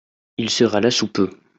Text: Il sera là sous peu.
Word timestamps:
Il 0.39 0.49
sera 0.49 0.81
là 0.81 0.89
sous 0.89 1.05
peu. 1.11 1.29